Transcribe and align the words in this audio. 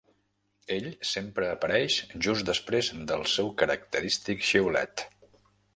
Ell 0.75 0.87
sempre 1.09 1.49
apareix 1.57 1.99
just 2.27 2.49
després 2.49 2.91
del 3.13 3.27
seu 3.35 3.53
característic 3.65 4.45
xiulet. 4.53 5.07